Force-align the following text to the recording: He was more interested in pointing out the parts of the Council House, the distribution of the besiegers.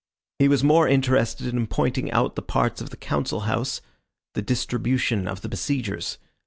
He 0.39 0.47
was 0.47 0.63
more 0.63 0.87
interested 0.87 1.45
in 1.45 1.67
pointing 1.67 2.09
out 2.11 2.33
the 2.33 2.41
parts 2.41 2.81
of 2.81 2.89
the 2.89 2.97
Council 2.97 3.41
House, 3.41 3.81
the 4.33 4.41
distribution 4.41 5.27
of 5.27 5.41
the 5.41 5.47
besiegers. 5.47 6.17